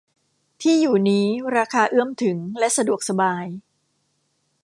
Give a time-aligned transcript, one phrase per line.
[0.61, 1.25] ที่อยู่นี้
[1.57, 3.45] ราคาเอื้อมถึงและสะดวกสบาย